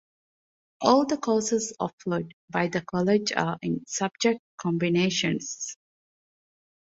All 0.81 1.05
the 1.05 1.17
courses 1.17 1.75
offered 1.79 2.33
by 2.49 2.69
the 2.69 2.81
College 2.81 3.33
are 3.33 3.59
in 3.61 3.85
subject 3.85 4.41
combinations. 4.57 5.77